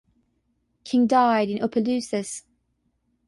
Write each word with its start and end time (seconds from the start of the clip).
King 0.83 1.05
died 1.05 1.47
in 1.49 1.61
Opelousas. 1.61 2.45